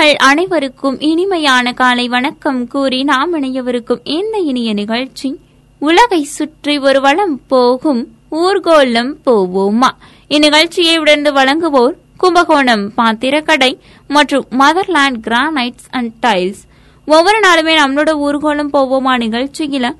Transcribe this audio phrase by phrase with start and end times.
[0.00, 5.36] நேயர்கள் அனைவருக்கும் இனிமையான காலை வணக்கம் கூறி நாம் இணையவிருக்கும் இந்த இனிய நிகழ்ச்சி
[5.78, 9.90] உலகை சுற்றி ஒரு வளம் போகும் ஊர்கோலம் போவோமா?
[10.28, 16.62] இந்நிகழ்ச்சியை உடனே வழங்குவோர் கும்பகோணம் பாத்திரக்கடை மற்றும் மதர்லாண்ட் கிரானைட்ஸ் அண்ட் டைல்ஸ்.
[17.06, 19.92] ஒவ்வொரு நாளுமே நம்மளோட ஊர்கோலம் போவோமா நிகழ்ச்சியில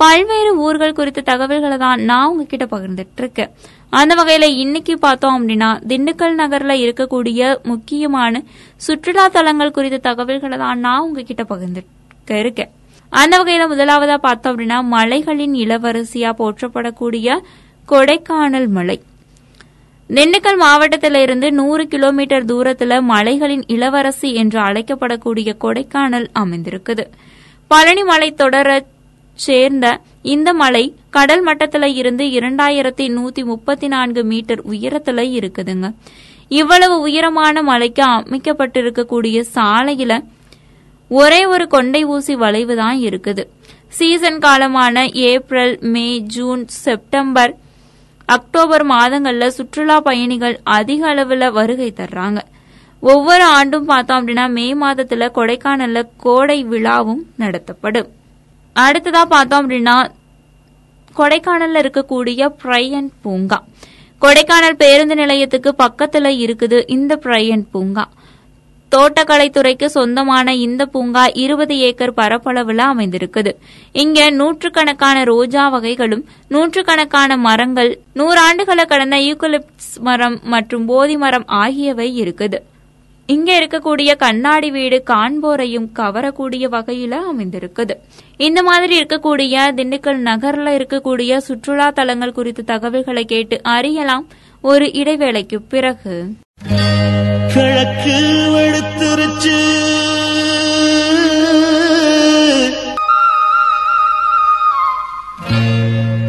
[0.00, 3.52] பல்வேறு ஊர்கள் குறித்த தகவல்களை தான் நான் உங்ககிட்ட பகிர்ந்துட்டு இருக்கேன்
[3.90, 8.42] அந்த வகையில இன்னைக்கு பார்த்தோம் அப்படின்னா திண்டுக்கல் நகர்ல இருக்கக்கூடிய முக்கியமான
[8.76, 12.70] சுற்றுலா தலங்கள் குறித்த தகவல்களை தான் நான் உங்ககிட்ட பகிர்ந்துட்டு இருக்கேன்.
[13.12, 17.28] அந்த வகையில முதலாவதா பார்த்தோம் அப்படின்னா மலைகளின் இளவரசியா போற்றப்படக்கூடிய
[17.88, 18.96] கொடைக்கானல் மலை.
[20.10, 27.06] திண்டுக்கல் மாவட்டத்திலிருந்து நூறு கிலோமீட்டர் தூரத்துல மலைகளின் இளவரசி என்று அழைக்கப்படக்கூடிய கொடைக்கானல் அமைந்திருக்குது.
[27.70, 28.68] பழனி மலை தொடர
[29.46, 29.86] சேர்ந்த
[30.34, 30.84] இந்த மலை
[31.16, 35.88] கடல் மட்டத்துல இருந்து இரண்டாயிரத்தி நூத்தி முப்பத்தி நான்கு மீட்டர் உயரத்துல இருக்குதுங்க.
[36.60, 40.12] இவ்வளவு உயரமான மலைக்கு அமைக்கப்பட்டிருக்கக்கூடிய சாலையில
[41.10, 43.44] ஒரே ஒரு கொண்டை ஊசி வளைவு தான் இருக்குது.
[43.98, 47.52] சீசன் காலமான April May June September
[48.36, 52.40] October மாதங்கள்ல சுற்றுலா பயணிகள் அதிக அளவுல வருகை தர்றாங்க.
[53.02, 58.08] ஒவ்வொரு ஆண்டும் பார்த்தோம் அப்படின்னா மே மாதத்துல கொடைக்கானல்ல கோடை விழாவும் நடத்தப்படும்.
[58.76, 59.96] அடுத்ததா பார்த்தோம் அப்படின்னா
[61.18, 63.58] கொடைக்கானல்ல இருக்கக்கூடிய பிரையன் பூங்கா.
[64.22, 68.04] கொடைக்கானல் பேருந்து நிலையத்துக்கு பக்கத்துல இருக்குது இந்த பிரையன் பூங்கா.
[68.92, 73.52] தோட்டக்கலைத்துறைக்கு சொந்தமான இந்த பூங்கா இருபது ஏக்கர் பரப்பளவுல அமைந்திருக்குது.
[74.02, 82.60] இங்க நூற்றுக்கணக்கான ரோஜா வகைகளும் நூற்றுக்கணக்கான மரங்கள் நூறாண்டுகளை கடந்த யூக்கலிப்ஸ் மரம் மற்றும் போதி மரம் ஆகியவை இருக்குது.
[83.30, 87.90] இங்க இருக்கக்கூடிய கண்ணாடி வீடு காண்போரையும் கவரக்கூடிய வகையில அமைந்திருக்குது.
[88.36, 94.26] இந்த மாதிரி இருக்கக்கூடிய திண்டுக்கல் நகர்ல இருக்கக்கூடிய சுற்றுலா தலங்கள் குறித்த தகவல்களை கேட்டு அறியலாம்.
[94.60, 96.32] ஒரு இடைவேளைக்கு பிறகு.
[97.54, 98.18] கிழக்கு
[98.54, 99.60] வெளுத்துருச்சு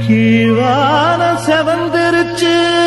[0.08, 2.79] கீழான செவந்திருச்சு.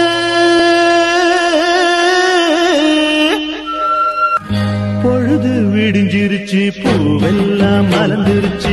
[6.22, 8.72] விடிஞ்சிருச்சு பூவெல்லாம் மலர்ந்துருச்சு.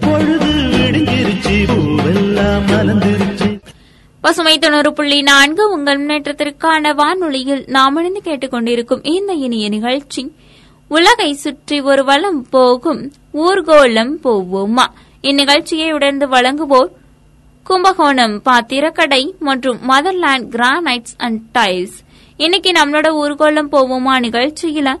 [0.00, 3.48] பொழுது விடிஞ்சிருச்சு பூவெல்லாம் மலர்ந்துருச்சு.
[4.20, 10.32] பசுமை தொண்ணூறு புள்ளி நான்கு உங்கள் முன்னேற்றத்திற்கான வானொலியில் நாம் இணைந்து கேட்டுக்கொண்டிருக்கும் இந்த இனிய நிகழ்ச்சி.
[10.88, 14.86] உலகை சுற்றி ஒரு வளம் போகும் ஊர்கோலம் போவோமா?
[15.22, 16.92] இந்நிகழ்ச்சியை உடர்ந்து வழங்குவோர்
[17.64, 21.98] கும்பகோணம் பாத்திரக்கடை மற்றும் மதர்லாண்ட் கிரானைட்ஸ் அண்ட் டைல்ஸ்.
[22.36, 24.96] இன்னைக்கு நம்மளோட ஊர்கோலம் போவோமா நிகழ்ச்சியில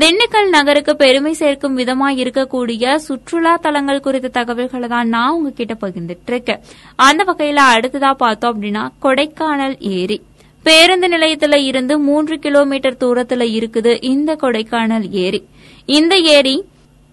[0.00, 6.62] திண்டுக்கல் நகருக்கு பெருமை சேர்க்கும் விதமாக இருக்கக்கூடிய சுற்றுலா தலங்கள் குறித்த தகவல்களை தான் நான் உங்ககிட்ட பகிர்ந்துட்டு இருக்கேன்
[6.96, 10.18] அந்த வகையில அடுத்ததா பார்த்தோம் அப்படின்னா கொடைக்கானல் ஏரி.
[10.62, 15.40] பேருந்து நிலையத்துல இருந்து மூன்று கிலோமீட்டர் தூரத்துல இருக்குது இந்த கொடைக்கானல் ஏரி.
[15.84, 16.56] இந்த ஏரி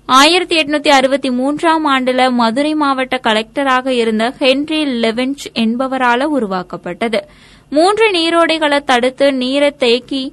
[0.05, 7.21] ஆயிரத்தி எட்நூத்தி அறுபத்தி மூன்றாம் ஆண்டுல மதுரை மாவட்ட கலெக்டராக இருந்த ஹென்றி லெவென்ச் என்பவரால உருவாக்கப்பட்டது.
[7.69, 10.23] மூன்று நீரோடைகளை தடுத்து நீரை தேக்கி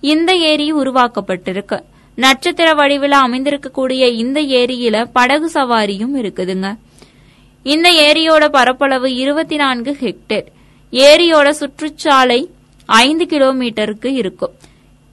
[0.00, 1.80] இந்த ஏரி உருவாக்கப்பட்டிருக்கு.
[2.14, 6.76] நட்சத்திர வடிவில் அமைந்திருக்கக்கூடிய இந்த ஏரியில படகு சவாரியும் இருக்குதுங்க.
[7.62, 10.44] இந்த ஏரியோட பரப்பளவு இருபத்தி நான்கு ஹெக்டேர்.
[10.92, 12.46] ஏரியோட சுற்றுச்சாலை
[12.86, 14.54] ஐந்து கிலோமீட்டருக்கு இருக்கும்.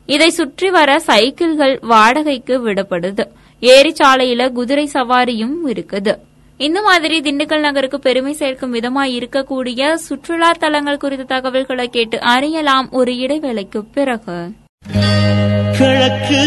[0.06, 3.26] இதை சுற்றி வர சைக்கிள்கள் வாடகைக்கு விடப்படுது.
[3.62, 6.16] ஏரிச்சாலையில குதிரை சவாரியும் இருக்குது.
[6.58, 13.14] இந்த மாதிரி திண்டுக்கல் நகருக்கு பெருமை சேர்க்கும் விதமா இருக்கக்கூடிய சுற்றுலா தலங்கள் குறித்த தகவல்களை கேட்டு அறியலாம் ஒரு
[13.18, 14.52] இடைவேளைக்கு பிறகு.
[15.78, 16.42] கிழக்கு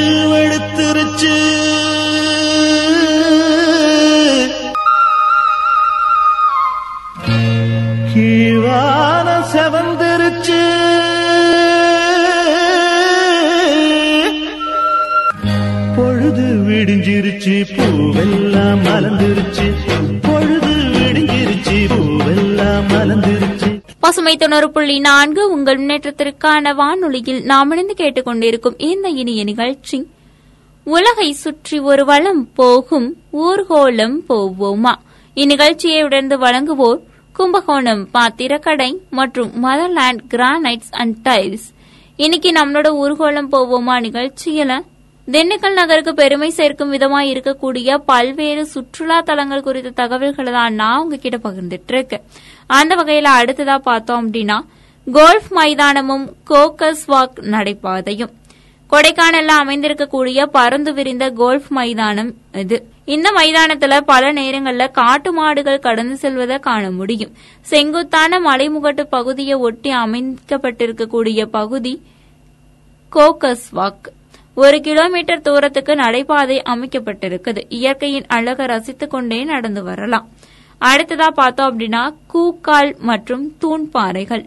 [24.24, 29.98] சுமை தொண்ணூறு புள்ளி நான்கு உங்கள் முன்னேற்றத்திற்கான வானொலியில் நாம் இணைந்து கேட்டுக்கொண்டிருக்கும் இந்த இனிய நிகழ்ச்சி
[30.86, 33.08] உலகை சுற்றி ஒரு வளம் போகும்
[33.40, 34.94] ஊர்கோலம் போவோமா
[35.36, 36.98] இந்நிகழ்ச்சியை உடனே வழங்குவோர்
[37.34, 41.68] கும்பகோணம் பாத்திரக்கடை மற்றும் மதர்லேண்ட் கிரானைட்ஸ் அண்ட் டைல்ஸ்
[42.18, 44.80] இன்னைக்கு நம்மளோட ஊர்கோலம் போவோமா நிகழ்ச்சியில
[45.32, 51.92] திண்டுக்கல் நகருக்கு பெருமை சேர்க்கும் விதமாக இருக்கக்கூடிய பல்வேறு சுற்றுலா தலங்கள் குறித்த தகவல்களை தான் நான் உங்ககிட்ட பகிர்ந்துட்டு
[51.94, 52.24] இருக்கேன்
[52.66, 54.58] அந்த வகையில அடுத்ததா பார்த்தோம் அப்படின்னா
[55.06, 58.32] கோல்ஃப் மைதானமும் கோக்கஸ் வாக் நடைபாதையும்.
[58.90, 62.76] கொடைக்கானல்ல அமைந்திருக்கக்கூடிய பறந்து விரிந்த கோல்ஃப் மைதானம் இது.
[63.04, 67.32] இந்த மைதானத்துல பல நேரங்கள்ல காட்டு மாடுகள் கடந்து செல்வதை காண முடியும்.
[67.60, 72.02] செங்குத்தான மலைமுகட்டு பகுதியை ஒட்டி அமைக்கப்பட்டிருக்கக்கூடிய பகுதி
[73.12, 74.06] கோக்கஸ் வாக்.
[74.56, 77.60] ஒரு கிலோமீட்டர் தூரத்துக்கு நடைபாதை அமைக்கப்பட்டிருக்குது.
[77.68, 80.26] இயற்கையின் அழக ரசித்துக் கொண்டே நடந்து வரலாம்.
[80.80, 82.02] அடுத்ததா பார்த்தோம் அப்படின்னா
[82.34, 84.44] கூக்கால் மற்றும் தூண்பாறைகள்.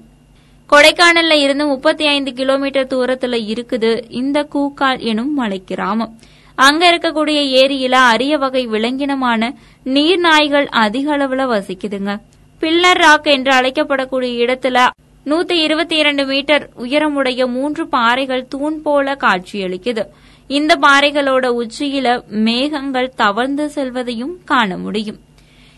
[0.70, 6.14] கொடைக்கானல்ல இருந்து முப்பத்தி ஐந்து கிலோமீட்டர் தூரத்துல இருக்குது இந்த கூக்கால் எனும் மலை கிராமம்
[6.56, 9.52] அங்க இருக்கக்கூடிய ஏரியில அரிய வகை விலங்கினமான
[9.86, 12.14] நீர்நாய்கள் அதிக அளவுல வசிக்குதுங்க.
[12.62, 14.88] பில்லர் ராக் என்று அழைக்கப்படக்கூடிய இடத்துல
[15.28, 20.06] நூத்தி இருபத்தி இரண்டு மீட்டர் உயரமுடைய மூன்று பாறைகள் தூண் போல காட்சியளிக்குது.
[20.48, 25.20] இந்த பாறைகளோட உச்சியில மேகங்கள் தவழ்ந்து செல்வதையும் காண முடியும்.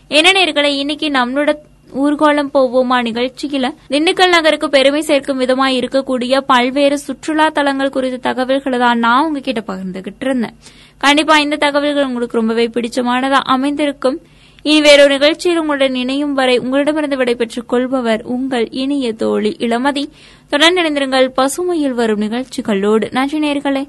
[0.08, 1.54] என்ன நேர்களை இன்னைக்கு நம்மளோட
[1.94, 3.74] ஊர்கோலம் போவோமா நிகழ்ச்சியில?
[3.90, 10.20] திண்டுக்கல் நகருக்கு பெருமை சேர்க்கும் விதமாய் இருக்கக்கூடிய பல்வேறு சுற்றுலா தலங்கள் குறித்த தகவல்களை தான் நான் உங்ககிட்ட பகிர்ந்துகிட்டு
[10.20, 10.54] இருந்தேன்.
[10.98, 14.20] கண்டிப்பா இந்த தகவல்கள் உங்களுக்கு ரொம்பவே பிடிச்சமானதா அமைந்திருக்கும்.
[14.62, 20.08] இனி வேறொரு நிகழ்ச்சியில் உங்களுடன் இணையும் வரை உங்களிடமிருந்து விடைபெற்றுக் கொள்பவர் உங்கள் இனிய தோழி இளமதி.
[20.48, 20.82] தொடர்ந்து
[21.36, 23.08] பசுமையில் வரும் நிகழ்ச்சிகளோடு.
[23.10, 23.88] நன்றி நேர்களே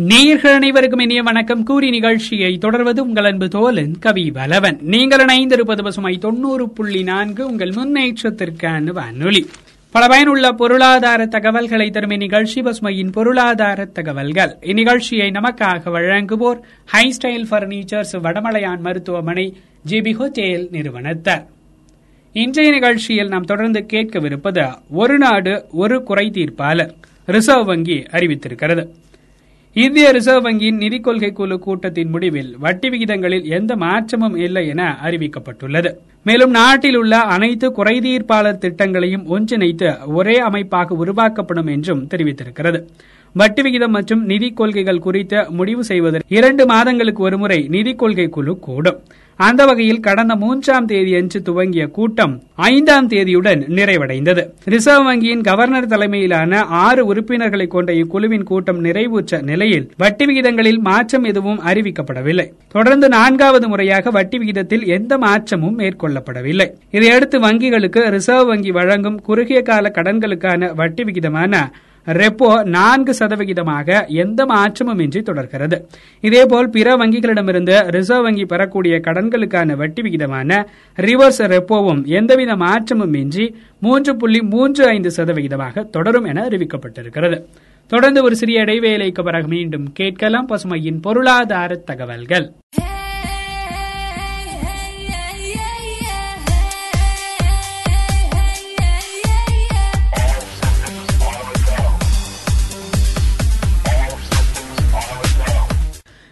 [0.00, 1.62] நேயர்கள் அனைவருக்கும் இனிய வணக்கம்.
[1.62, 7.68] கூறி நிகழ்ச்சியை தொடர்வது உங்கள் அன்பு தோலன் கவி பலவன் நீங்கள் இணைந்திருப்பது பசுமை தொண்ணூறு புள்ளி நான்கு உங்கள்
[7.68, 9.46] முன்னேற்றத்திற்கான வானொலி.
[9.90, 14.56] பல பயனுள்ள பொருளாதார தகவல்களை தரும் இந்நிகழ்ச்சி பசுமையின் பொருளாதார தகவல்கள்.
[14.60, 19.56] இந்நிகழ்ச்சியை நமக்காக வழங்குவோர் ஹை ஸ்டைல் பர்னிச்சர்ஸ் வடமலையான் மருத்துவமனை
[19.88, 21.46] ஜிபி ஹோட்டேல் நிறுவனத்தார்.
[22.32, 26.94] இன்றைய நிகழ்ச்சியில் நாம் தொடர்ந்து கேட்கவிருப்பது ஒரு நாடு ஒரு குறை தீர்ப்பாளர்
[27.26, 28.86] ரிசர்வ் வங்கி அறிவித்திருக்கிறது.
[29.76, 35.90] இந்திய ரிசர்வ் வங்கியின் நிதிக் கொள்கை குழு கூட்டத்தின் முடிவில் வட்டி விகிதங்களில் எந்த மாற்றமும் இல்லை என அறிவிக்கப்பட்டுள்ளது.
[36.24, 42.80] மேலும் நாட்டில் உள்ள அனைத்து குறைதீர்ப்பாளர் திட்டங்களையும் ஒன்றிணைத்து ஒரே அமைப்பாக உருவாக்கப்படும் என்றும் தெரிவித்திருக்கிறது.
[43.34, 49.00] வட்டி விகிதம் மற்றும் நிதிக் கொள்கைகள் குறித்து முடிவு செய்வதற்கு இரண்டு மாதங்களுக்கு ஒருமுறை நிதிக் கொள்கை குழு கூடும்.
[49.46, 54.42] அந்த வகையில் கடந்த மூன்றாம் தேதியன்று துவங்கிய கூட்டம் ஐந்தாம் தேதியுடன் நிறைவடைந்தது.
[54.64, 61.60] ரிசர்வ் வங்கியின் கவர்னர் தலைமையிலான ஆறு உறுப்பினர்களை கொண்ட இக்குழுவின் கூட்டம் நிறைவுற்ற நிலையில் வட்டி விகிதங்களில் மாற்றம் எதுவும்
[61.64, 62.46] அறிவிக்கப்படவில்லை.
[62.68, 66.70] தொடர்ந்து நான்காவது முறையாக வட்டி விகிதத்தில் எந்த மாற்றமும் மேற்கொள்ளப்படவில்லை.
[66.90, 71.72] இதையடுத்து வங்கிகளுக்கு ரிசர்வ் வங்கி வழங்கும் குறுகிய கால கடன்களுக்கான வட்டி விகிதமான
[72.12, 75.86] ரெப்போ நான்கு சதவிகிதமாக எந்த மாற்றமும் இன்றி தொடர்கிறது.
[76.20, 80.66] இதேபோல் பிற வங்கிகளிடமிருந்து ரிசர்வ் வங்கி பெறக்கூடிய கடன்களுக்கான வட்டி விகிதமான
[80.98, 87.38] ரிவர்ஸ் ரெப்போவும் எந்தவித மாற்றமும் இன்றி மூன்று புள்ளி மூன்று ஐந்து சதவிகிதமாக தொடரும் என அறிவிக்கப்பட்டிருக்கிறது.
[87.86, 92.48] தொடர்ந்து ஒரு சிறிய இடைவேளைக்கு பிறகு மீண்டும் கேட்கலாம் பசுமையின் பொருளாதார தகவல்கள்.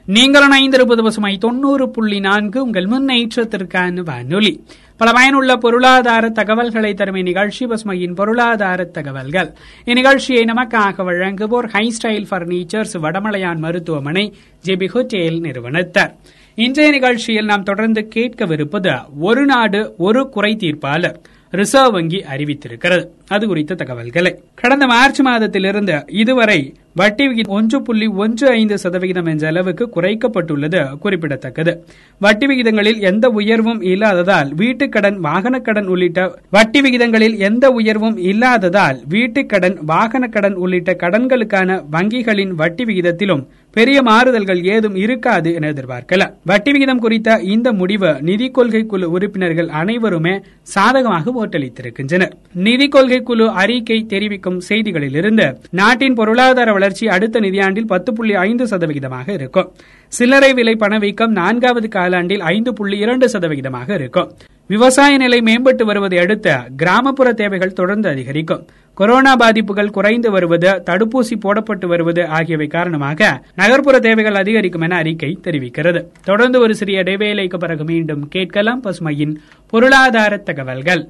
[0.06, 4.64] நீங்கள் இணைந்திருப்பது பசுமை தொண்ணூறு புள்ளி நான்கு உங்கள் முன்னேற்றத்திற்கான வானொலி.
[4.96, 9.54] பல பயனுள்ள பொருளாதார தகவல்களை தரும் இந்நிகழ்ச்சி பசுமையின் பொருளாதார தகவல்கள்.
[9.84, 14.34] இந்நிகழ்ச்சியை நமக்காக வழங்குவோர் ஹை ஸ்டைல் பர்னிச்சர்ஸ் வடமலையான் மருத்துவமனை
[14.66, 16.14] ஜெபி ஹோட்டேல் நிறுவனத்தார்.
[16.54, 21.14] இன்றைய நிகழ்ச்சியில் நாம் தொடர்ந்து கேட்கவிருப்பது ஒரு நாடு ஒரு குறை தீர்ப்பாளர்
[21.50, 23.08] ரிசர்வ் வங்கி அறிவித்திருக்கிறது.
[23.28, 24.32] அது குறித்த தகவல்களை.
[24.54, 31.72] கடந்த மார்ச் மாதத்திலிருந்து இதுவரை வட்டி விகிதம் ஒன்று புள்ளி ஒன்று ஐந்து சதவிகிதம் என்ற அளவுக்கு குறைக்கப்பட்டுள்ளது குறிப்பிடத்தக்கது.
[32.18, 40.56] வட்டி விகிதங்களில் எந்த உயர்வும் இல்லாததால் வீட்டுக்கடன் வாகனக்கடன் உள்ளிட்ட வட்டி விகிதங்களில் எந்த உயர்வும் இல்லாததால் வீட்டுக்கடன் வாகனக்கடன்
[40.64, 46.32] உள்ளிட்ட கடன்களுக்கான வங்கிகளின் வட்டி விகிதத்திலும் பெரிய மாறுதல்கள் ஏதும் இருக்காது என எதிர்பார்க்கலாம்.
[46.44, 52.32] வட்டி விகிதம் குறித்த இந்த முடிவு நிதி கொள்கை குழு உறுப்பினர்கள் அனைவருமே சாதகமாக ஓட்டளித்திருக்கின்றனர்.
[52.54, 59.28] நிதி கொள்கை குழு அறிக்கை தெரிவிக்கும் செய்திகளிலிருந்து நாட்டின் பொருளாதார வளர்ச்சி அடுத்த நிதியாண்டில் பத்து புள்ளி ஐந்து சதவிகிதமாக
[59.28, 59.72] இருக்கும்.
[60.08, 64.32] சில்லறை விலை பணவீக்கம் நான்காவது காலாண்டில் ஐந்து புள்ளி இரண்டு சதவிகிதமாக இருக்கும்.
[64.66, 68.66] விவசாய நிலை மேம்பட்டு வருவதை அடுத்து கிராமப்புற தேவைகள் தொடர்ந்து அதிகரிக்கும்.
[68.94, 76.04] கொரோனா பாதிப்புகள் குறைந்து வருவது தடுப்பூசி போடப்பட்டு வருவது ஆகியவை காரணமாக நகர்ப்புற தேவைகள் அதிகரிக்கும் என அறிக்கை தெரிவிக்கிறது.
[76.24, 79.36] தொடர்ந்து ஒரு சிறிய இடைவேளைக்கு பிறகு மீண்டும் கேட்கலாம் பசுமையின்
[79.70, 81.08] பொருளாதார தகவல்கள்.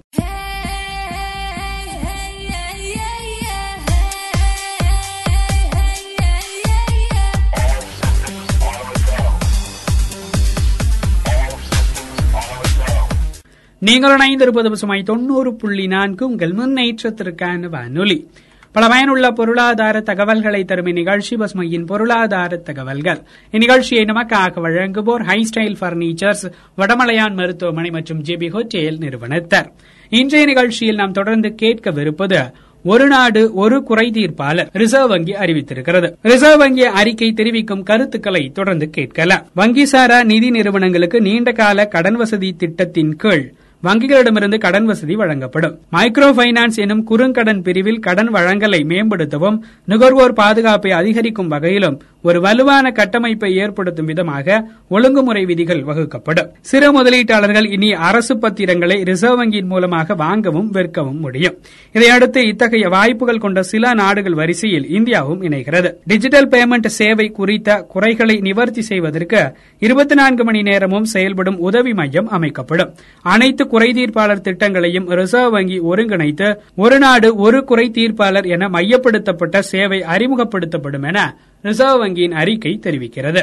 [13.87, 18.29] நீங்கள் இணைந்திருப்பது பசுமை தொண்ணூறு புள்ளி நான்கு உங்கள் முன்னேற்றத்திற்கான வானொலி.
[18.73, 23.21] பல பயனுள்ள பொருளாதார தகவல்களை தரும் இந்நிகழ்ச்சி பசுமையின் பொருளாதார தகவல்கள்.
[23.53, 26.45] இந்நிகழ்ச்சியை நமக்காக வழங்குவோர் ஹை ஸ்டைல் பர்னிச்சர்ஸ்
[26.79, 29.69] வடமலையான் மருத்துவமனை மற்றும் ஜிபி ஹோட்டேல் நிறுவனத்தர்.
[30.09, 32.41] இன்றைய நிகழ்ச்சியில் நாம் தொடர்ந்து கேட்கவிருப்பது
[32.85, 36.15] ஒரு நாடு ஒரு குறை தீர்ப்பாளர் ரிசர்வ் வங்கி அறிவித்திருக்கிறது.
[36.23, 39.47] ரிசர்வ் வங்கி அறிக்கை தெரிவிக்கும் கருத்துக்களை தொடர்ந்து கேட்கலாம்.
[39.57, 43.47] வங்கிசாரா நிதி நிறுவனங்களுக்கு நீண்ட கால கடன் வசதி திட்டத்தின் கீழ்
[43.83, 45.79] வங்கிகளிடமிருந்து கடன் வசதி வழங்கப்படும்.
[45.93, 53.51] மைக்ரோ பைனான்ஸ் எனும் குறுங்கடன் பிரிவில் கடன் வழங்கலை மேம்படுத்தவும் நுகர்வோர் பாதுகாப்பை அதிகரிக்கும் வகையிலும் ஒரு வலுவான கட்டமைப்பை
[53.65, 54.57] ஏற்படுத்தும் விதமாக
[54.97, 56.49] ஒழுங்குமுறை விதிகள் வகுக்கப்படும்.
[56.71, 61.57] சிறு முதலீட்டாளர்கள் இனி அரசு பத்திரங்களை ரிசர்வ் வங்கியின் மூலமாக வாங்கவும் விற்கவும் முடியும்.
[61.97, 65.91] இதையடுத்து இத்தகைய வாய்ப்புகள் கொண்ட சில நாடுகள் வரிசையில் இந்தியாவும் இணைகிறது.
[66.13, 69.43] டிஜிட்டல் பேமெண்ட் சேவை குறித்த குறைகளை நிவர்த்தி செய்வதற்கு
[69.87, 72.93] இருபத்தி நான்கு மணி நேரமும் செயல்படும் உதவி மையம் அமைக்கப்படும்.
[73.35, 76.49] அனைத்து குறை தீர்ப்பாளர் திட்டங்களையும் ரிசர்வ் வங்கி ஒருங்கிணைத்து
[76.85, 81.21] ஒரு நாடு ஒரு குறை தீர்ப்பாளர் என மையப்படுத்தப்பட்ட சேவை அறிமுகப்படுத்தப்படும் என
[81.63, 83.43] ரிசர்வ் வங்கியின் அறிக்கை தெரிவிக்கிறது.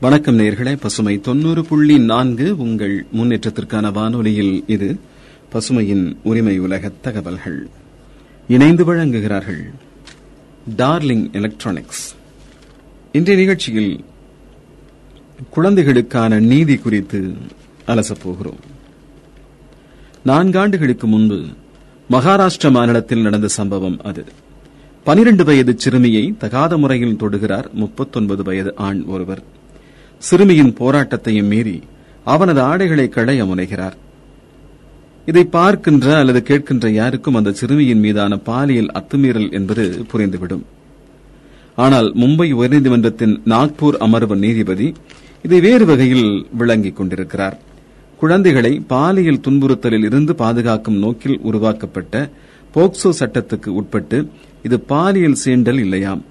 [0.00, 0.76] வணக்கம் நேர்களே.
[0.80, 5.00] பசுமை தொண்ணூறு புள்ளி நான்கு உங்கள் முன்னேற்றத்திற்கான வானொலியில் இது
[5.52, 7.68] பசுமையின் உரிமை உலக தகவல்கள்.
[8.48, 9.70] இணைந்து வழங்குகிறார்கள்
[10.76, 12.14] டார்லிங் எலக்ட்ரானிக்ஸ்.
[13.12, 14.04] இன்றைய நிகழ்ச்சியில்
[15.50, 17.32] குழந்தைகளுக்கான நீதி குறித்து
[17.86, 18.62] அலசப்போகிறோம்
[20.26, 21.44] நான்காண்டுகளுக்கு முன்பு
[22.10, 24.24] மகாராஷ்டிர மாநிலத்தில் நடந்த சம்பவம் அது.
[25.04, 29.58] பனிரண்டு வயது சிறுமியை தகாத முறையில் தொடுகிறார் முப்பத்தொன்பது வயது ஆண் ஒருவர்.
[30.28, 31.76] சிறுமியின் போராட்டத்தையும் மீறி
[32.24, 33.96] அவனது ஆடைகளை களைய முனைகிறார்.
[35.26, 40.62] இதை பார்க்கின்ற அல்லது கேட்கின்ற யாருக்கும் அந்த சிறுமியின் மீதான பாலியல் அத்துமீறல் என்பது புரிந்துவிடும்.
[41.76, 44.88] ஆனால் மும்பை உயர்நீதிமன்றத்தின் நாக்பூர் அமர்வு நீதிபதி
[45.42, 47.56] இதை வேறு வகையில் விளங்கிக் கொண்டிருக்கிறார்.
[48.18, 52.14] குழந்தைகளை பாலியல் துன்புறுத்தலில் இருந்து பாதுகாக்கும் நோக்கில் உருவாக்கப்பட்ட
[52.74, 54.18] போக்சோ சட்டத்துக்கு உட்பட்டு
[54.62, 56.22] இது பாலியல் சீண்டல் இல்லையாம்.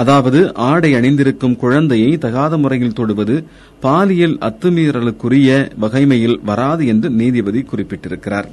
[0.00, 0.40] அதாவது
[0.70, 3.36] ஆடை அணிந்திருக்கும் குழந்தையை தகாத முறையில் தொடுவது
[3.84, 5.48] பாலியல் அத்துமீறலுக்குரிய
[5.84, 8.48] வகைமையில் வராது என்று நீதிபதி குறிப்பிட்டிருக்கிறார்.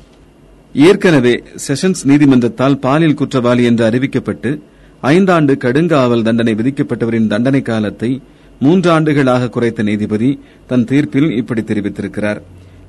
[0.75, 1.33] ஏற்கனவே
[1.65, 4.51] செஷன்ஸ் நீதிமன்றத்தால் பாலியல் குற்றவாளி என்று அறிவிக்கப்பட்டு
[5.13, 8.11] ஐந்தாண்டு கடுங்காவல் தண்டனை விதிக்கப்பட்டவரின் தண்டனை காலத்தை
[8.59, 10.29] மூன்று ஆண்டுகளாக குறைத்த நீதிபதி
[10.67, 12.39] தன் தீர்ப்பில் இப்படி தெரிவித்திருக்கிறார்.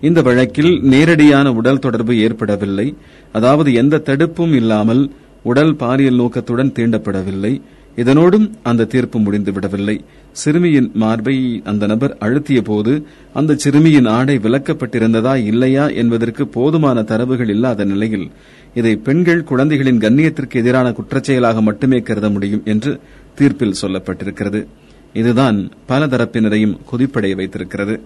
[0.00, 2.88] இந்த வழக்கில் நேரடியான உடல் தொடர்பு ஏற்படவில்லை.
[3.32, 5.02] அதாவது எந்த தடுப்பும் இல்லாமல்
[5.50, 7.54] உடல் பாலியல் நோக்கத்துடன் தீண்டப்படவில்லை.
[7.96, 9.96] இதனோடும் அந்த தீர்ப்பு முடிந்துவிடவில்லை
[10.32, 17.84] சிறுமியின் மார்பை அந்த நபர் அழுத்திய போது அந்த சிறுமியின் ஆடை விலக்கப்பட்டிருந்ததா இல்லையா என்பதற்கு போதுமான தரவுகள் இல்லாத
[17.84, 18.30] நிலையில்
[18.74, 23.00] இதை பெண்கள் குழந்தைகளின் கண்ணியத்திற்கு எதிரான குற்றச்செயலாக மட்டுமே கருத முடியும் என்று
[23.34, 24.66] தீர்ப்பில் சொல்லப்பட்டிருக்கிறது.
[25.12, 28.02] இதுதான் பல தரப்பினரையும் கொதிப்படைய வைத்திருக்கிறது.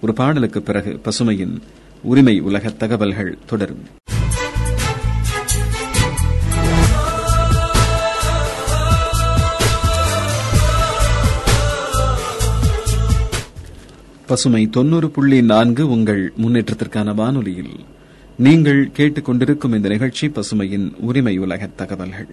[0.00, 1.54] ஒரு பாடலுக்கு பிறகு பசுமையின்
[2.02, 3.82] உரிமை உலக தகவல்கள் தொடரும்.
[14.30, 17.72] பசுமை தொன்னூறு புள்ளி நான்கு உங்கள் முன்னேற்றத்திற்கான வானொலியில்.
[18.38, 22.28] நீங்கள் கேட்டுக்கொண்டிருக்கும் இந்த நிகழ்ச்சி பசுமையின் உரிமை உலக தகவல்கள்.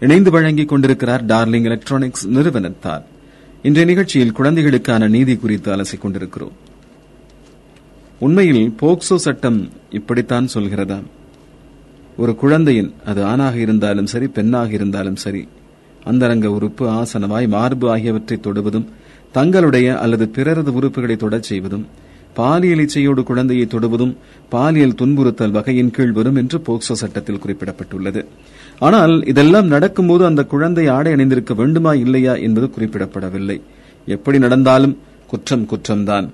[0.00, 3.04] இணைந்து வழங்கிக் கொண்டிருக்கிறார் டார்லிங் எலக்ட்ரானிக்ஸ் நிறுவனத்தார்.
[3.62, 6.52] இன்றைய நிகழ்ச்சியில் குழந்தைகளுக்கான நீதி குறித்து அலசிக் கொண்டிருக்கிறோம்.
[8.18, 11.02] உண்மையில் போக்சோ சட்டம் இப்படித்தான் சொல்கிறதா?
[12.16, 15.48] ஒரு குழந்தையின் அது ஆணாக இருந்தாலும் சரி பெண்ணாக இருந்தாலும் சரி
[16.04, 18.88] அந்தரங்க உறுப்பு ஆசனவாய் மார்பு ஆகியவற்றை தொடுவதும்
[19.36, 21.84] தங்களுடைய அல்லது பிறரது உறுப்புகளை தொடச் செய்வதும்
[22.38, 24.12] பாலியல் இச்சையோடு குழந்தையை தொடுவதும்
[24.52, 28.20] பாலியல் துன்புறுத்தல் வகையின் கீழ் வரும் என்று போக்சோ சட்டத்தில் குறிப்பிடப்பட்டுள்ளது.
[28.86, 33.58] ஆனால் இதெல்லாம் நடக்கும்போது அந்த குழந்தை ஆடை அணிந்திருக்க வேண்டுமா இல்லையா என்பது குறிப்பிடப்படவில்லை.
[34.06, 34.96] எப்படி நடந்தாலும்
[35.32, 36.26] குற்றம் குற்றம்தான்.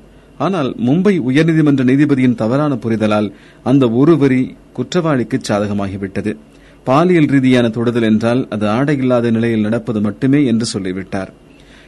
[0.47, 3.29] ஆனால் மும்பை உயர்நீதிமன்ற நீதிபதியின் தவறான புரிதலால்
[3.71, 4.43] அந்த ஒரு வரி
[4.79, 6.33] குற்றவாளிக்கு சாதகமாகிவிட்டது.
[6.87, 11.31] பாலியல் ரீதியான தொடுதல் என்றால் அது ஆடையில்லாத நிலையில் நடப்பது மட்டுமே என்று சொல்லிவிட்டார்.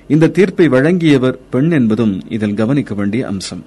[0.08, 3.62] இந்த தீர்ப்பை வழங்கியவர் பெண் என்பதும் இதில் கவனிக்க வேண்டிய அம்சம்.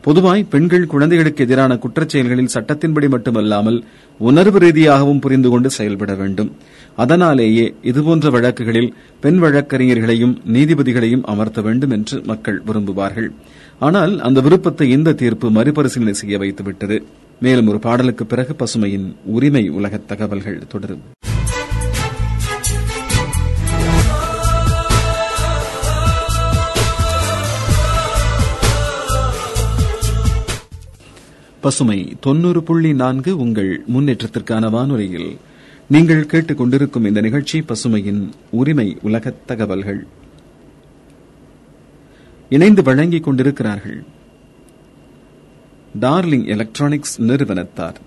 [0.00, 3.84] பொதுவாய் பெண்கள் குழந்தைகளுக்கு எதிரான குற்றச்செயல்களில் சட்டத்தின்படி மட்டுமல்லாமல்
[4.20, 6.50] உணர்வு ரீதியாகவும் புரிந்து கொண்டு செயல்பட வேண்டும்.
[6.96, 13.30] அதனாலேயே இதுபோன்ற வழக்குகளில் பெண் வழக்கறிஞர்களையும் நீதிபதிகளையும் அமர்த்த வேண்டும் என்று மக்கள் விரும்புவார்கள்.
[13.78, 16.98] ஆனால் அந்த விருப்பத்தை இந்த தீர்ப்பு மறுபரிசீலனை செய்ய வைத்துவிட்டது.
[17.40, 21.04] மேலும் ஒரு பாடலுக்கு பிறகு பசுமையின் உரிமை உலக தகவல்கள் தொடரும்.
[31.64, 35.36] பசுமை தொன்னூறு புள்ளி நான்கு உங்கள் முன்னேற்றத்திற்கான வானொலியில்.
[35.88, 40.06] நீங்கள் கேட்டுக் கொண்டிருக்கும் இந்த நிகழ்ச்சி பசுமையின் உரிமை உலக தகவல்கள்.
[42.48, 44.04] இணைந்து வழங்கிக் கொண்டிருக்கிறார்கள்.
[46.00, 48.00] டார்லிங் எலக்ட்ரானிக்ஸ் நிறுவனத்தார்.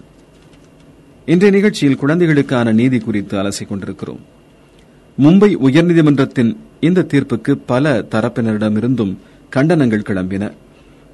[1.25, 4.19] இன்றைய நிகழ்ச்சியில் குழந்தைகளுக்கான நீதி குறித்து அலசிக் கொண்டிருக்கிறோம்.
[5.23, 9.15] மும்பை உயர்நீதிமன்றத்தின் இந்த தீர்ப்புக்கு பல தரப்பினரிடமிருந்தும்
[9.55, 10.51] கண்டனங்கள் கிளம்பின.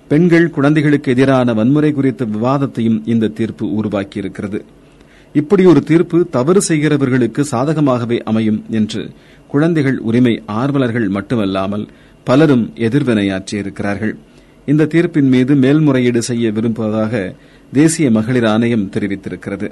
[0.08, 4.62] பெண்கள் குழந்தைகளுக்கு எதிரான வன்முறை குறித்த விவாதத்தையும் இந்த தீர்ப்பு உருவாக்கியிருக்கிறது.
[5.34, 9.10] இப்படி ஒரு தீர்ப்பு தவறு செய்கிறவர்களுக்கு சாதகமாகவே அமையும் என்று
[9.48, 11.88] குழந்தைகள் உரிமை ஆர்வலர்கள் மட்டுமல்லாமல்
[12.24, 14.14] பலரும் எதிர்வினையாற்றியிருக்கிறார்கள்.
[14.66, 17.36] இந்த தீர்ப்பின் மீது மேல்முறையீடு செய்ய விரும்புவதாக
[17.74, 19.72] தேசிய மகளிர் ஆணையம் தெரிவித்திருக்கிறது.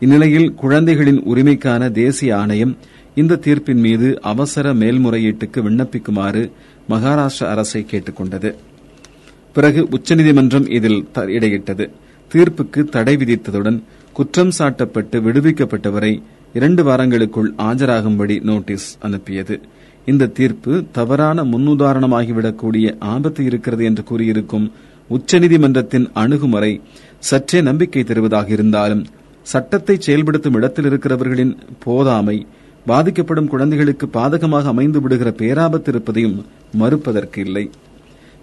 [0.00, 2.76] இந்நிலையில் குழந்தைகளின் உரிமைக்கான தேசிய ஆணையம்
[3.14, 6.50] இந்த தீர்ப்பின் மீது அவசர மேல்முறையீட்டுக்கு விண்ணப்பிக்குமாறு
[6.88, 8.56] மகாராஷ்டிர அரசை கேட்டுக் கொண்டது
[9.56, 11.00] பிறகு உச்சநீதிமன்றம் இதில்
[11.38, 11.84] இடையிட்டது.
[12.30, 13.78] தீர்ப்புக்கு தடை விதித்ததுடன்
[14.16, 16.12] குற்றம் சாட்டப்பட்டு விடுவிக்கப்பட்டவரை
[16.54, 19.56] இரண்டு வாரங்களுக்குள் ஆஜராகும்படி நோட்டீஸ் அனுப்பியது.
[20.10, 24.66] இந்த தீர்ப்பு தவறான முன்னுதாரணமாகிவிடக்கூடிய ஆபத்து இருக்கிறது என்று கூறியிருக்கும்
[25.10, 26.72] உச்சநீதிமன்றத்தின் அணுகுமுறை
[27.30, 29.04] சற்றே நம்பிக்கை தருவதாக இருந்தாலும்
[29.46, 31.54] சட்டத்தை செயல்படுத்தும் இடத்தில் இருக்கிறவர்களின்
[31.84, 32.36] போதாமை
[32.86, 36.36] பாதிக்கப்படும் குழந்தைகளுக்கு பாதகமாக அமைந்து விடுகிற பேராபத்து இருப்பதையும்
[36.80, 37.64] மறுப்பதற்கு இல்லை.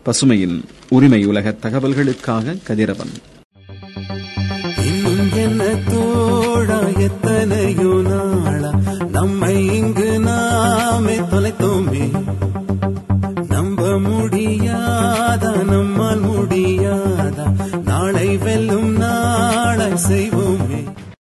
[0.05, 3.11] பசுமையின் உரிமை உலக தகவல்களுக்காக கதிரவன்.
[4.85, 5.29] இன்னும்
[6.97, 8.71] எத்தனையோ நாளா?
[9.11, 12.23] நம்மை இங்கு நாமே தொலைத்தோமே.
[13.47, 17.55] நம்ப முடியாதா நம்மால் முடியாதா?
[17.85, 20.48] நாளை வெல்லும் நாளை செய்வோம்.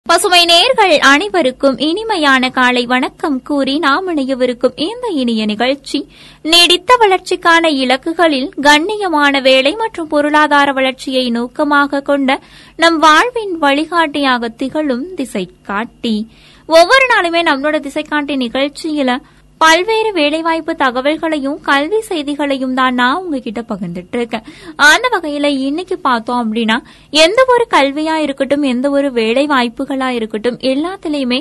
[0.06, 5.98] பசுமை நேர்கள் அனைவருக்கும் இனிமையான காலை வணக்கம் கூறி நாம் இணையவிருக்கும் இந்த இனிய நிகழ்ச்சி
[6.44, 12.30] நீடித்த வளர்ச்சிக்கான இலக்குகளில் கண்ணியமான வேலை மற்றும் பொருளாதார வளர்ச்சியை நோக்கமாக கொண்ட
[12.78, 16.16] நம் வாழ்வின் வழிகாட்டியாக திகழும் திசை காட்டி
[16.68, 19.10] ஒவ்வொரு நாளுமே நம்மளோட திசை காட்டி நிகழ்ச்சியில
[19.60, 24.44] பல்வேறு வேலைவாய்ப்பு தகவல்களையும் கல்வி செய்திகளையும் தான் நான் உங்ககிட்ட பகிர்ந்துட்டு இருக்கேன்
[24.86, 26.76] அந்த வகையில இன்னைக்கு பார்த்தோம் அப்படின்னா
[27.18, 31.40] எந்த ஒரு கல்வியா இருக்கட்டும் எந்த ஒரு வேலை வாய்ப்புகளா இருக்கட்டும் எல்லாத்துலயுமே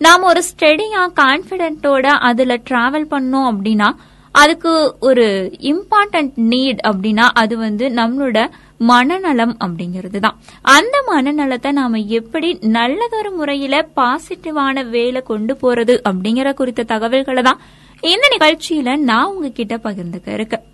[0.00, 3.88] நாம் ஒரு ஸ்டெடியா கான்பிடென்ட்டோட அதுல டிராவல் பண்ணோம் அப்படின்னா
[4.34, 5.24] அதுக்கு ஒரு
[5.70, 8.38] இம்பார்ட்டன்ட் நீட் அப்படின்னா அது வந்து நம்மளோட
[8.80, 16.82] மனநலம் அப்படிங்கிறது தான் அந்த மனநலத்தை நாம எப்படி நல்லதொரு முறையில பாசிட்டிவான வேலை கொண்டு போறது அப்படிங்கிற குறித்த
[16.82, 17.60] தகவல்களை தான்
[18.02, 20.64] இந்த நிகழ்ச்சியில நான் உங்ககிட்ட பகிர்ந்துக்க இருக்கேன்.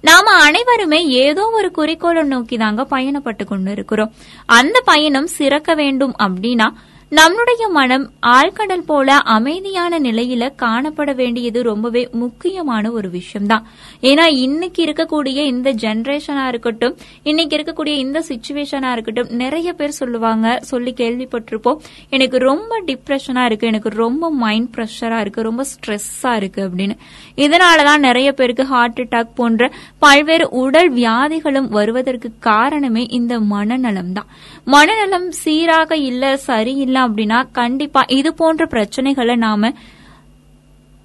[0.00, 4.12] நாம அனைவருமே ஏதோ ஒரு குறிக்கோளை நோக்கி தாங்க பயணப்பட்டு கொண்டு இருக்கிறோம்
[4.46, 6.68] அந்த பயணம் சிறக்க வேண்டும் அப்படின்னா
[7.12, 13.66] நம்மளுடைய மனம் ஆழ்கடல் போல அமைதியான நிலையில காணப்பட வேண்டியது ரொம்பவே முக்கியமான ஒரு விஷயம்தான்.
[14.00, 20.92] ஏன்னா இன்னைக்கு இருக்கக்கூடிய இந்த ஜென்ரேஷனா இருக்கட்டும் இன்னைக்கு இருக்கக்கூடிய இந்த சுச்சுவேஷனா இருக்கட்டும் நிறைய பேர் சொல்லுவாங்க சொல்லி
[20.96, 21.76] கேள்விப்பட்டிருப்போம்.
[22.10, 26.96] எனக்கு ரொம்ப டிப்ரெஷனா இருக்கு எனக்கு ரொம்ப மைண்ட் ப்ரெஷரா இருக்கு ரொம்ப ஸ்ட்ரெஸ்ஸா இருக்கு அப்படின்னு.
[27.36, 34.26] இதனாலதான் நிறைய பேருக்கு ஹார்ட் அட்டாக் போன்ற பல்வேறு உடல் வியாதிகளும் வருவதற்கு காரணமே இந்த மனநலம் தான்.
[34.64, 39.72] மனநலம் சீராக இல்ல சரியில்லை அப்படின்னா கண்டிப்பா இது போன்ற பிரச்சனைகளை நாம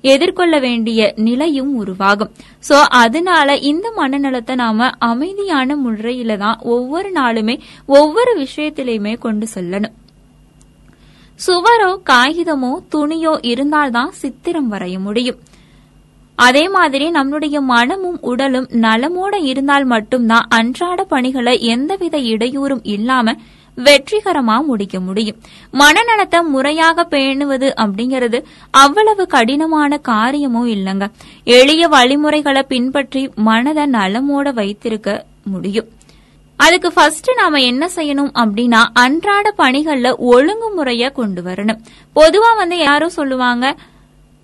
[0.03, 2.31] எதிர்கொள்ள வேண்டிய நிலையும் உருவாகும்.
[2.67, 7.55] சோ அதனால இந்த மனநலத்தை நாம அமைதியான முறையில தான் ஒவ்வொரு நாளுமே
[7.99, 9.95] ஒவ்வொரு விஷயத்திலையுமே கொண்டு செல்லணும்.
[11.39, 15.39] சுவரோ காகிதமோ துணியோ இருந்தால்தான் சித்திரம் வரைய முடியும்.
[16.37, 23.33] அதே மாதிரி நம்மளுடைய மனமும் உடலும் நலமோட இருந்தால் மட்டும்தான் அன்றாட பணிகளை எந்தவித இடையூறும் இல்லாம
[23.85, 25.39] வெற்றிகரமா முடிக்க முடியும்.
[25.73, 31.07] மனநலத்தை முறையாக பேணுவது அப்படிங்கிறது அவ்வளவு கடினமான காரியமும் இல்லைங்க.
[31.43, 35.89] எளிய வழிமுறைகளை பின்பற்றி மனதை நலமோட வைத்திருக்க முடியும்.
[36.59, 41.81] அதுக்கு ஃபர்ஸ்ட் நாம என்ன செய்யணும் அப்படின்னா அன்றாட பணிகள்ல ஒழுங்குமுறைய கொண்டு வரணும்.
[42.15, 43.75] பொதுவா வந்து யாரும் சொல்லுவாங்க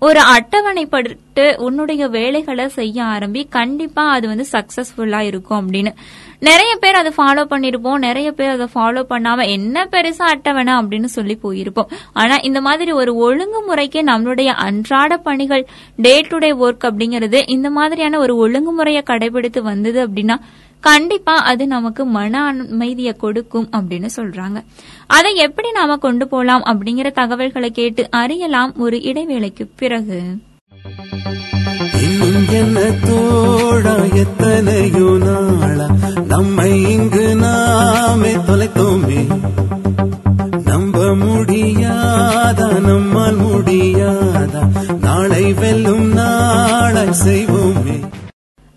[0.06, 5.92] ஒரு அட்டவணைப்பட்டு உன்னுடைய வேலைகளை செய்ய ஆரம்பி கண்டிப்பா அது வந்து சக்சஸ்ஃபுல்லா இருக்கும் அப்படின்னு.
[6.38, 8.02] நிறைய பேர் அதை ஃபாலோ பண்ணிருப்போம்.
[8.06, 11.90] நிறைய பேர் அதை ஃபாலோ பண்ணாம என்ன பெருசா அட்டவணை அப்படின்னு சொல்லி போயிருப்போம்.
[12.12, 15.64] ஆனா இந்த மாதிரி ஒரு ஒழுங்குமுறைக்கு நம்மளுடைய அன்றாட பணிகள்
[15.96, 20.38] டே டு டே ஒர்க் அப்படிங்கிறது இந்த மாதிரியான ஒரு ஒழுங்குமுறையை கடைபிடித்து வந்தது அப்படின்னா
[20.84, 22.34] கண்டிப்பா அது நமக்கு மன
[22.70, 24.58] அமைதியை கொடுக்கும் அப்படின்னு சொல்றாங்க.
[25.06, 30.20] அதை எப்படி நாம கொண்டு போலாம் அப்படிங்கிற தகவல்களை கேட்டு அறியலாம் ஒரு இடைவேளைக்கு பிறகு.
[33.06, 35.86] தோழா எத்தனையோ நாளா?
[36.26, 39.22] நம்மை இங்கு நாமே தொலைத்தோமே.
[40.64, 42.68] நம்ப முடியாதா?
[42.80, 44.62] நம்மால் முடியாதா?
[45.00, 47.98] நாளை வெல்லும் நாளை செய்வோமே.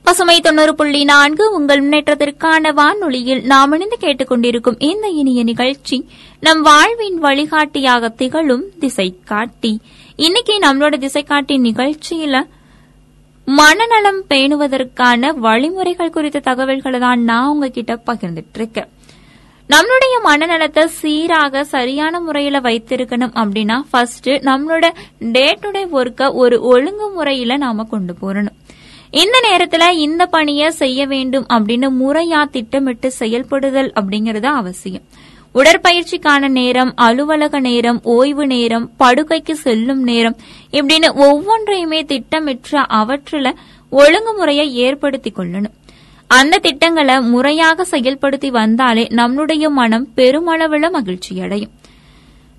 [0.08, 5.98] பசுமை தொண்ணூறு புள்ளி நான்கு உங்கள் முன்னேற்றத்திற்கான வானொலியில் நாம் இணைந்து கேட்டுக்கொண்டிருக்கும் இந்த இனிய நிகழ்ச்சி
[6.44, 9.72] நம் வாழ்வின் வழிகாட்டியாக திகழும் திசை காட்டி
[10.20, 12.38] இன்னைக்கு நம்மளோட திசை காட்டி நிகழ்ச்சியில
[13.48, 18.90] மனநலம் பேணுவதற்கான வழிமுறைகள் குறித்த தகவல்களை தான் நான் உங்ககிட்ட பகிர்ந்துட்டு இருக்கேன்
[19.70, 24.86] நம்மளுடைய மனநலத்தை சீராக சரியான முறையில வைத்திருக்கணும் அப்படின்னா ஃபர்ஸ்ட் நம்மளோட
[25.32, 28.58] டே டு டே ஒர்க்க ஒரு ஒழுங்குமுறையில நாம கொண்டு போறணும்.
[29.12, 35.02] இந்த நேரத்துல இந்த பணியை செய்ய வேண்டும் அப்படின்னு முறையா திட்டமிட்டு செயல்படுதல் அப்படிங்கறது அவசியம்.
[35.56, 40.36] உடற்பயிற்சிக்கான நேரம் அலுவலக நேரம் ஓய்வு நேரம் படுக்கைக்கு செல்லும் நேரம்
[40.72, 43.58] இப்படின்னு ஒவ்வொன்றையுமே திட்டமிட்டு அவற்றில்
[43.92, 45.76] ஒழுங்குமுறையை ஏற்படுத்திக் கொள்ளணும்.
[46.28, 51.72] அந்த திட்டங்களை முறையாக செயல்படுத்தி வந்தாலே நம்முடைய மனம் பெருமளவுல மகிழ்ச்சி அடையும்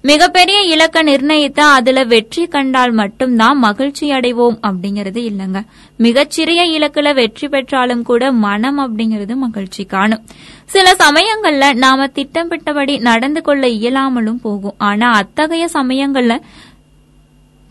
[0.02, 5.60] மிகப்பெரிய இலக்க நிர்ணயித்து அதுல வெற்றி கண்டால் மட்டும்தான் மகிழ்ச்சி அடைவோம் அப்படிங்கறது இல்லைங்க.
[5.96, 10.24] மிகச்சிறிய இலக்குல வெற்றி பெற்றாலும் கூட மனம் அப்படிங்கிறது மகிழ்ச்சி காணும்.
[10.64, 14.74] சில சமயங்கள்ல நாம திட்டமிட்டபடி நடந்து கொள்ள இயலாமலும் போகும்.
[14.78, 16.40] ஆனா அத்தகைய சமயங்கள்ல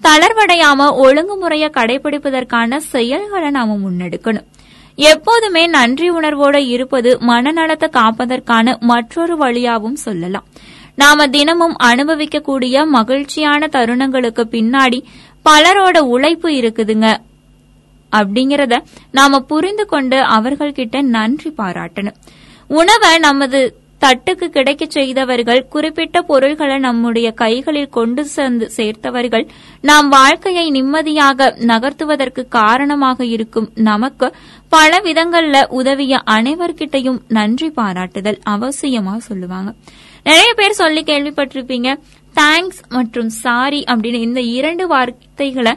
[0.02, 4.48] தளர்வடையாம ஒழுங்குமுறையை கடைபிடிப்பதற்கான செயல்களை நாம முன்னெடுக்கணும்.
[4.96, 10.46] எப்போதுமே நன்றி உணர்வோட இருப்பது மனநலத்தை காப்பதற்கான மற்றொரு வழியாகவும் சொல்லலாம்.
[10.98, 15.00] நாம தினமும் அனுபவிக்கக்கூடிய மகிழ்ச்சியான தருணங்களுக்கு பின்னாடி
[15.46, 17.08] பலரோட உழைப்பு இருக்குதுங்க.
[18.12, 18.76] அப்படிங்கறத
[19.12, 22.18] நாம புரிந்து கொண்டு அவர்கள்கிட்ட நன்றி பாராட்டணும்.
[22.68, 23.60] உணவை நமது
[24.02, 29.46] தட்டுக்கு கிடைக்க செய்தவர்கள் குறிப்பிட்ட பொருள்களை நம்முடைய கைகளில் கொண்டு சேர்ந்து சேர்த்தவர்கள்
[29.82, 34.30] நாம் வாழ்க்கையை நிம்மதியாக நகர்த்துவதற்கு காரணமாக இருக்கும் நமக்கு
[34.76, 39.72] பல விதங்கள்ல உதவிய அனைவர்கிட்டையும் நன்றி பாராட்டுதல் அவசியமா சொல்லுவாங்க.
[40.28, 41.90] நிறைய பேர் சொல்லி கேள்விப்பட்டிருப்பீங்க.
[42.36, 45.74] தேங்க்ஸ் மற்றும் சாரி அப்படின்னு இந்த இரண்டு வார்த்தைகளை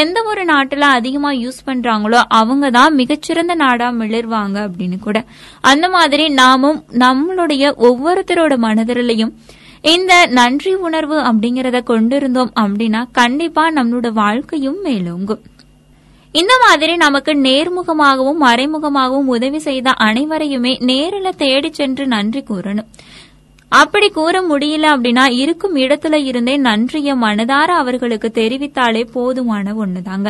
[0.00, 5.24] எந்த ஒரு நாட்டுல அதிகமா யூஸ் பண்றாங்களோ அவங்க தான் மிகச்சிறந்த நாடா மிளர்வாங்க அப்படின்னு கூட.
[5.60, 9.32] அந்த மாதிரி நாமும் நம்மளுடைய ஒவ்வொருத்தரோட மனதிலையும்
[9.94, 15.42] இந்த நன்றி உணர்வு அப்படிங்கறத கொண்டிருந்தோம் அப்படின்னா கண்டிப்பா நம்மளோட வாழ்க்கையும் மேலோங்கும்.
[16.34, 22.88] இந்த மாதிரி நமக்கு நேர்முகமாகவும் மறைமுகமாகவும் உதவி செய்த அனைவரையுமே நேரில் தேடி சென்று நன்றி கூறணும்.
[23.80, 30.28] அப்படி கூற முடியல அப்படின்னா இருக்கும் இடத்துல இருந்தே நன்றிய மனதார அவர்களுக்கு தெரிவித்தாலே போதுமான ஒண்ணுதாங்க.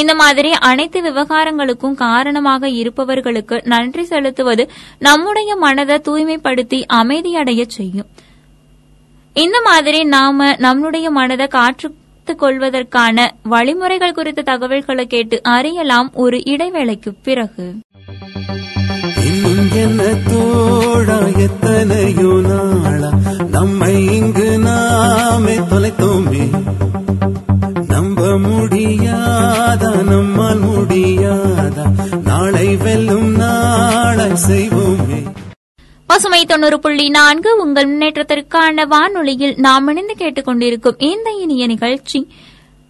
[0.00, 4.64] இந்த மாதிரி அனைத்து விவகாரங்களுக்கும் காரணமாக இருப்பவர்களுக்கு நன்றி செலுத்துவது
[4.98, 8.08] நம்முடைய மனதை தூய்மைப்படுத்தி அமைதியடைய செய்யும்.
[9.44, 12.02] இந்த மாதிரி நாம நம்முடைய மனதை காற்றுக்
[12.42, 17.66] கொள்வதற்கான வழிமுறைகள் குறித்த தகவல்களை கேட்டு அறியலாம் ஒரு இடைவேளைக்கு பிறகு.
[19.72, 23.10] என்ன தோழா எத்தனையோ நாளா
[23.50, 26.64] நம்மை இங்கு நாமே தொலைத்தோமே.
[27.88, 31.84] நம்ப முடியாதா நம்மால் முடியாதா?
[32.24, 35.34] நாளை வெல்லும் நாளை செய்வோமே.
[36.06, 42.28] பசுமை தொண்ணூறு புள்ளி நான்கு உங்கள் முன்னேற்றத்திற்கான வானொலியில் நாம் இணைந்து கேட்டுக்கொண்டிருக்கும் இந்த இனிய நிகழ்ச்சி.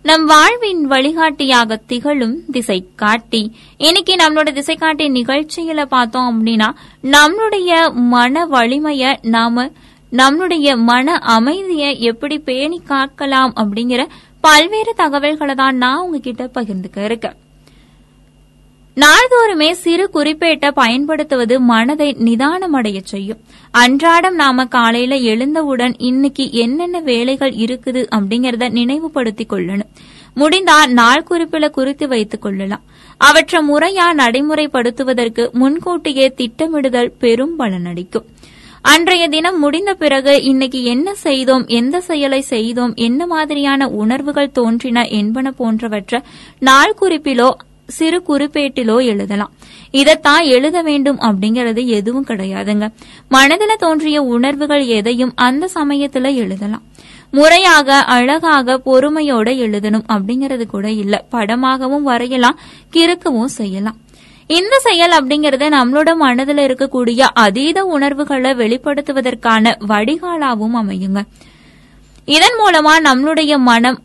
[0.06, 3.40] நம் வாழ்வின் வழிகாட்டியாக திகழும் திசை காட்டி
[3.76, 6.68] இன்னைக்கு நம்மளோட திசை காட்டி நிகழ்ச்சியில பார்த்தோம் அப்படின்னா
[7.14, 9.70] நம்மளுடைய மன வலிமைய நாம
[10.12, 14.04] நம்மளுடைய மன அமைதியை எப்படி பேணி காக்கலாம் அப்படிங்கிற
[14.40, 17.36] பல்வேறு தகவல்களை தான் நான் உங்ககிட்ட பகிர்ந்துக்க இருக்கேன்.
[19.00, 23.38] நாள்தோறுமே சிறு குறிப்பேட்டை பயன்படுத்துவது மனதை நிதானமடைய செய்யும்.
[23.70, 29.90] அன்றாடம் நாம காலையில எழுந்தவுடன் இன்னைக்கு என்னென்ன வேலைகள் இருக்குது அப்படிங்கறத நினைவுபடுத்திக் கொள்ளணும்.
[30.36, 32.82] முடிந்தா நாள் குறிப்பில குறித்து வைத்துக் கொள்ளலாம்.
[33.16, 38.26] அவற்றை முறையா நடைமுறைப்படுத்துவதற்கு முன்கூட்டியே திட்டமிடுதல் பெரும் பலனளிக்கும்.
[38.82, 45.50] அன்றைய தினம் முடிந்த பிறகு இன்னைக்கு என்ன செய்தோம் எந்த செயலை செய்தோம் என்ன மாதிரியான உணர்வுகள் தோன்றின என்பன
[45.50, 46.20] போன்றவற்றை
[46.58, 47.56] நாள் குறிப்பிலோ
[47.86, 49.52] சிறு குறிப்பேட்டிலோ எழுதலாம்.
[49.90, 52.92] இதைத்தான் எழுத வேண்டும் அப்படிங்கறது எதுவும் கிடையாதுங்க.
[53.28, 56.82] மனதில் தோன்றிய உணர்வுகள் எதையும் அந்த சமயத்துல எழுதலாம்.
[57.30, 61.24] முறையாக அழகாக பொறுமையோட எழுதணும் அப்படிங்கறது கூட இல்ல.
[61.32, 62.58] படமாகவும் வரையலாம்
[62.92, 63.96] கிறுக்கவும் செய்யலாம்.
[64.46, 71.22] இந்த செயல் அப்படிங்கறது நம்மளோட மனதுல இருக்கக்கூடிய அதீத உணர்வுகளை வெளிப்படுத்துவதற்கான வடிகாலாவும் அமையுங்க.
[72.24, 74.02] இதன் மூலமா நம்மளுடைய மனம்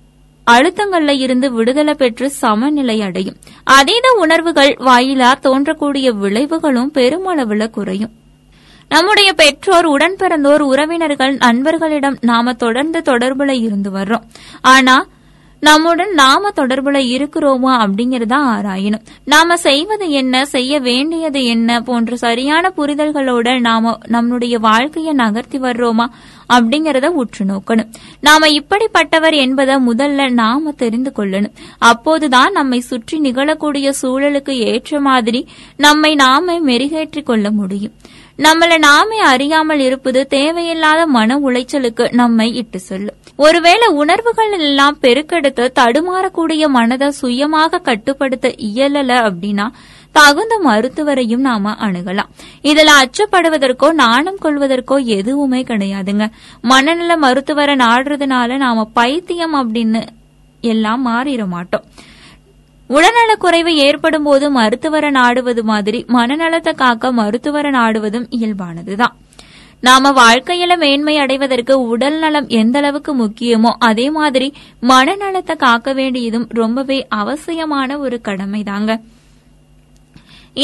[0.52, 3.36] அழுத்தங்கள்ல இருந்து விடுதலை பெற்று சமநிலை அடையும்.
[3.64, 8.12] அதீத உணர்வுகள் வாயிலா தோன்றக்கூடிய விளைவுகளும் பெருமளவுல குறையும்.
[8.90, 14.24] நம்முடைய பெற்றோர் உடன் பிறந்தோர் உறவினர்கள் நண்பர்களிடம் நாம தொடர்ந்து தொடர்புல இருந்து வர்றோம்.
[14.62, 15.06] ஆனா
[15.62, 19.04] நம்முடன் நாம தொடர்புல இருக்கிறோமா அப்படிங்கறத ஆராயணும்.
[19.26, 26.06] நாம செய்வது என்ன செய்ய வேண்டியது என்ன போன்ற சரியான புரிதல்களோட நாம நம்முடைய வாழ்க்கையை நகர்த்தி வர்றோமா
[26.54, 27.92] அப்படிங்கறத உற்று நோக்கணும்.
[28.22, 31.54] நாம இப்படிப்பட்டவர் என்பதை முதல்ல நாம தெரிந்து கொள்ளணும்.
[31.78, 35.48] அப்போதுதான் நம்மை சுற்றி நிகழக்கூடிய சூழலுக்கு ஏற்ற மாதிரி
[35.78, 37.94] நம்மை நாமே மெருகேற்றிக் கொள்ள முடியும்.
[38.46, 43.18] நம்மள நாமே அறியாமல் இருப்பது தேவையில்லாத மன உளைச்சலுக்கு நம்மை இட்டு செல்லும்.
[43.36, 49.68] ஒருவேளை உணர்வுகள் எல்லாம் பெருக்கெடுத்து தடுமாறக்கூடிய மனதை சுயமாக கட்டுப்படுத்த இயலல அப்படின்னா
[50.12, 52.32] தகுந்த மருத்துவரையும் நாம அணுகலாம்.
[52.64, 56.32] இதுல அச்சப்படுவதற்கோ நாணம் கொள்வதற்கோ எதுவுமே கிடையாதுங்க.
[56.62, 60.02] மனநல மருத்துவரை நாடுறதுனால நாம பைத்தியம் அப்படின்னு
[60.62, 61.84] எல்லாம் மாறிட மாட்டோம்.
[62.94, 69.16] உடல்நலக்குறைவு ஏற்படும் போது மருத்துவரை நாடுவது மாதிரி மனநலத்தை காக்க மருத்துவரை நாடுவதும் இயல்பானதுதான்.
[69.88, 74.48] நாம வாழ்க்கையில மேன்மை அடைவதற்கு உடல் நலம் எந்த அளவுக்கு முக்கியமோ அதே மாதிரி
[74.92, 78.92] மனநலத்தை காக்க வேண்டியதும் ரொம்பவே அவசியமான ஒரு கடமைதாங்க.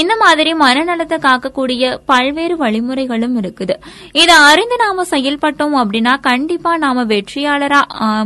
[0.02, 3.76] இந்த மாதிரி மனநலத்தை காக்கக்கூடிய பல்வேறு வழிமுறைகளும் இருக்குது.
[4.22, 7.82] இதை அறிந்து நாம செயல்பட்டோம் அப்படின்னா கண்டிப்பா நாம வெற்றியாளரா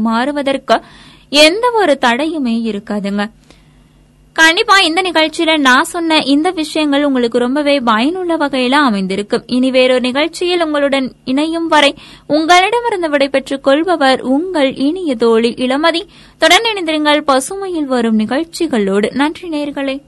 [0.07, 0.77] மாறுவதற்கு
[1.45, 3.25] எந்த ஒரு தடையுமே இருக்காதுங்க.
[4.33, 9.43] கண்டிப்பா இந்த நிகழ்ச்சியில நான் சொன்ன இந்த விஷயங்கள் உங்களுக்கு ரொம்பவே பயனுள்ள வகையில அமைந்திருக்கும்.
[9.45, 11.95] இனி வேறொரு நிகழ்ச்சியில் உங்களுடன் இணையும் வரை
[12.27, 16.01] உங்களிடமிருந்து விடைபெற்றுக் கொள்பவர் உங்கள் இனிய தோழி இளமதி.
[16.37, 19.11] தொடர்ந்து இணைந்திருங்கள் பசுமையில் வரும் நிகழ்ச்சிகளோடு.
[19.11, 20.01] நன்றி நேர்களே.